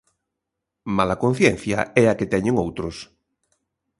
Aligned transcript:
Mala 0.97 1.15
conciencia 1.23 1.79
é 2.03 2.05
a 2.07 2.17
que 2.17 2.31
teñen 2.33 2.55
outros. 2.65 2.95